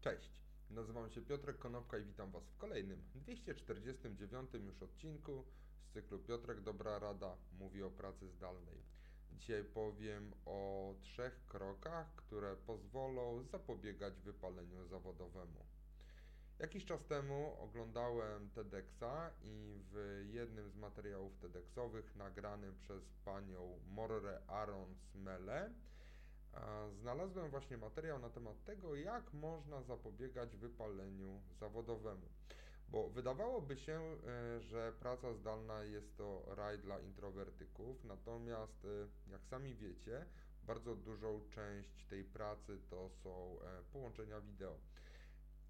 [0.00, 5.44] Cześć, nazywam się Piotrek Konopka i witam Was w kolejnym 249 już odcinku
[5.82, 8.78] z cyklu Piotrek Dobra Rada mówi o pracy zdalnej.
[9.32, 15.64] Dzisiaj powiem o trzech krokach, które pozwolą zapobiegać wypaleniu zawodowemu.
[16.58, 24.40] Jakiś czas temu oglądałem TEDxa i w jednym z materiałów TEDxowych nagranym przez panią Morre
[24.46, 25.70] Aron Smele
[27.00, 32.28] znalazłem właśnie materiał na temat tego, jak można zapobiegać wypaleniu zawodowemu.
[32.88, 39.46] Bo wydawałoby się, e, że praca zdalna jest to raj dla introwertyków, natomiast e, jak
[39.46, 40.26] sami wiecie,
[40.66, 44.78] bardzo dużą część tej pracy to są e, połączenia wideo.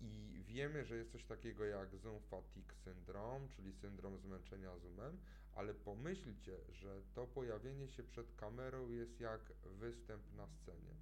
[0.00, 5.18] I wiemy, że jest coś takiego jak Zoom Fatigue Syndrome, czyli syndrom zmęczenia Zoomem,
[5.56, 10.94] ale pomyślcie, że to pojawienie się przed kamerą jest jak występ na scenie.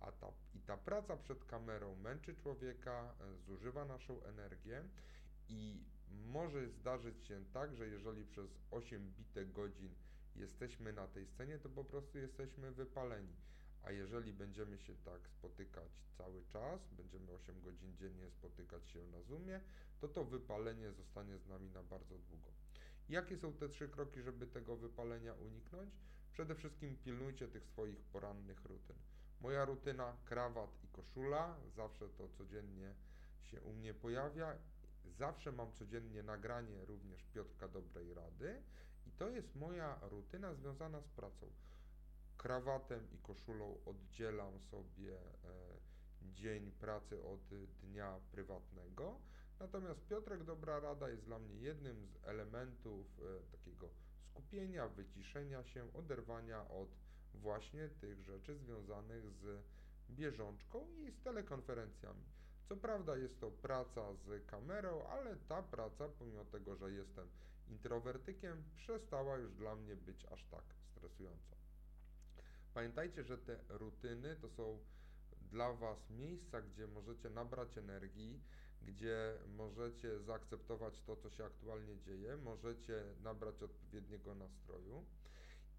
[0.00, 4.84] A ta, I ta praca przed kamerą męczy człowieka, e, zużywa naszą energię
[5.48, 9.94] i może zdarzyć się tak, że jeżeli przez 8 bitek godzin
[10.36, 13.36] jesteśmy na tej scenie, to po prostu jesteśmy wypaleni.
[13.82, 19.22] A jeżeli będziemy się tak spotykać cały czas, będziemy 8 godzin dziennie spotykać się na
[19.22, 19.60] Zoomie,
[20.00, 22.59] to to wypalenie zostanie z nami na bardzo długo.
[23.10, 25.90] Jakie są te trzy kroki, żeby tego wypalenia uniknąć?
[26.32, 28.96] Przede wszystkim pilnujcie tych swoich porannych rutyn.
[29.40, 32.94] Moja rutyna krawat i koszula, zawsze to codziennie
[33.42, 34.58] się u mnie pojawia.
[35.18, 38.62] Zawsze mam codziennie nagranie również Piotrka Dobrej Rady
[39.06, 41.46] i to jest moja rutyna związana z pracą
[42.36, 45.20] krawatem i koszulą oddzielam sobie e,
[46.22, 47.40] dzień pracy od
[47.82, 49.20] dnia prywatnego.
[49.60, 53.88] Natomiast Piotrek Dobra Rada jest dla mnie jednym z elementów e, takiego
[54.24, 56.88] skupienia, wyciszenia się, oderwania od
[57.34, 59.62] właśnie tych rzeczy związanych z
[60.10, 62.24] bieżączką i z telekonferencjami.
[62.68, 67.28] Co prawda jest to praca z kamerą, ale ta praca, pomimo tego, że jestem
[67.68, 71.56] introwertykiem, przestała już dla mnie być aż tak stresująca.
[72.74, 74.78] Pamiętajcie, że te rutyny to są
[75.50, 78.40] dla Was miejsca, gdzie możecie nabrać energii,
[78.82, 85.04] gdzie możecie zaakceptować to, co się aktualnie dzieje, możecie nabrać odpowiedniego nastroju.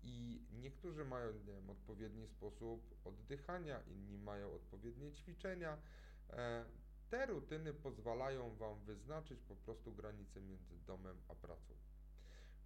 [0.04, 5.78] I niektórzy mają nie wiem, odpowiedni sposób oddychania, inni mają odpowiednie ćwiczenia.
[6.30, 6.66] E,
[7.10, 11.74] te rutyny pozwalają Wam wyznaczyć po prostu granice między domem a pracą.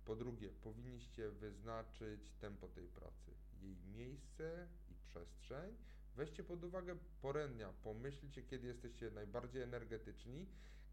[0.05, 5.75] Po drugie, powinniście wyznaczyć tempo tej pracy, jej miejsce i przestrzeń.
[6.15, 10.45] Weźcie pod uwagę porę dnia, pomyślcie, kiedy jesteście najbardziej energetyczni,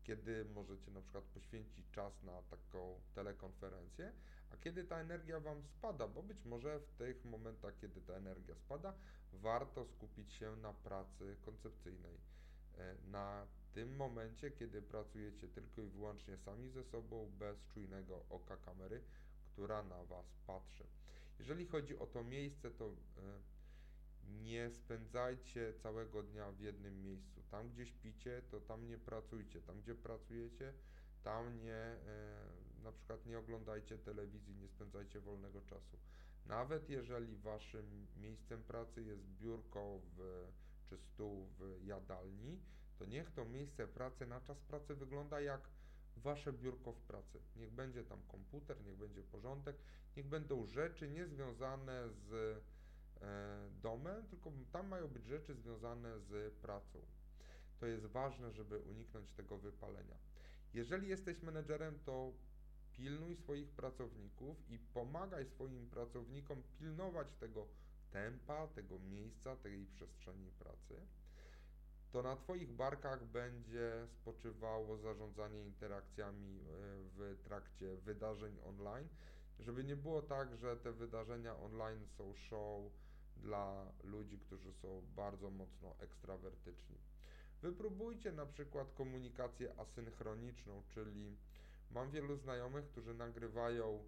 [0.05, 4.13] kiedy możecie na przykład poświęcić czas na taką telekonferencję,
[4.53, 8.55] a kiedy ta energia Wam spada, bo być może w tych momentach, kiedy ta energia
[8.55, 8.95] spada,
[9.33, 12.19] warto skupić się na pracy koncepcyjnej,
[12.79, 18.57] e, na tym momencie, kiedy pracujecie tylko i wyłącznie sami ze sobą, bez czujnego oka
[18.57, 19.03] kamery,
[19.53, 20.85] która na Was patrzy.
[21.39, 23.52] Jeżeli chodzi o to miejsce, to e,
[24.29, 27.43] nie spędzajcie całego dnia w jednym miejscu.
[27.51, 29.61] Tam, gdzie śpicie, to tam nie pracujcie.
[29.61, 30.73] Tam, gdzie pracujecie,
[31.23, 31.99] tam nie, e,
[32.85, 35.99] na przykład nie oglądajcie telewizji, nie spędzajcie wolnego czasu.
[36.47, 40.47] Nawet jeżeli waszym miejscem pracy jest biurko w,
[40.89, 42.59] czy stół w jadalni,
[42.99, 45.69] to niech to miejsce pracy na czas pracy wygląda jak
[46.17, 47.41] wasze biurko w pracy.
[47.57, 49.77] Niech będzie tam komputer, niech będzie porządek,
[50.17, 52.61] niech będą rzeczy niezwiązane z
[53.23, 56.99] e, domem, tylko tam mają być rzeczy związane z pracą.
[57.81, 60.17] To jest ważne, żeby uniknąć tego wypalenia.
[60.75, 62.33] Jeżeli jesteś menedżerem, to
[62.93, 67.67] pilnuj swoich pracowników i pomagaj swoim pracownikom pilnować tego
[68.11, 70.97] tempa, tego miejsca, tej przestrzeni pracy
[72.13, 76.63] to na Twoich barkach będzie spoczywało zarządzanie interakcjami e,
[77.17, 79.09] w trakcie wydarzeń online,
[79.59, 82.83] żeby nie było tak, że te wydarzenia online są show
[83.37, 86.97] dla ludzi, którzy są bardzo mocno ekstrawertyczni.
[87.63, 91.37] Wypróbujcie na przykład komunikację asynchroniczną, czyli
[91.91, 94.05] mam wielu znajomych, którzy nagrywają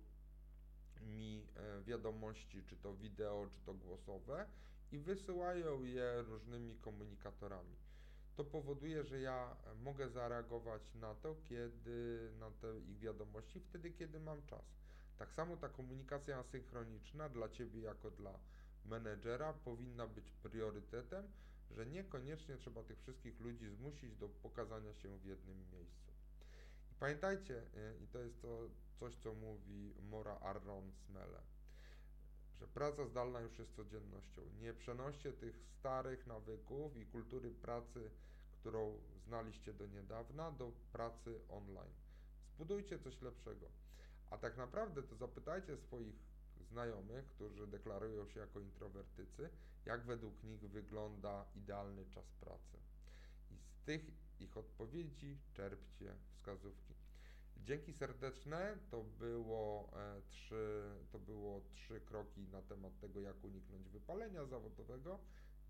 [1.01, 4.47] mi e, wiadomości, czy to wideo, czy to głosowe
[4.93, 7.77] i wysyłają je różnymi komunikatorami.
[8.37, 14.21] To powoduje, że ja mogę zareagować na to, kiedy na te ich wiadomości, wtedy, kiedy
[14.21, 14.65] mam czas.
[15.19, 18.39] Tak samo ta komunikacja asynchroniczna dla Ciebie jako dla
[18.85, 21.29] menedżera powinna być priorytetem,
[21.71, 26.13] że niekoniecznie trzeba tych wszystkich ludzi zmusić do pokazania się w jednym miejscu.
[26.93, 28.69] I pamiętajcie, y, i to jest to
[29.01, 31.41] coś, co mówi Mora Arron Smele,
[32.61, 34.43] że praca zdalna już jest codziennością.
[34.61, 38.11] Nie przenoście tych starych nawyków i kultury pracy,
[38.61, 41.95] którą znaliście do niedawna, do pracy online.
[42.55, 43.67] Zbudujcie coś lepszego.
[44.31, 46.34] A tak naprawdę to zapytajcie swoich
[46.75, 49.51] znajomych, którzy deklarują się jako introwertycy,
[49.87, 52.79] jak według nich wygląda idealny czas pracy.
[53.51, 54.11] I z tych
[54.41, 56.95] ich odpowiedzi czerpcie wskazówki.
[57.57, 60.83] Dzięki serdeczne to było, e, trzy,
[61.13, 65.19] to było trzy kroki na temat tego, jak uniknąć wypalenia zawodowego.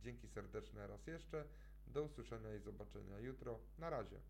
[0.02, 1.44] Dzięki serdeczne raz jeszcze.
[1.86, 3.58] Do usłyszenia i zobaczenia jutro.
[3.78, 4.20] Na razie.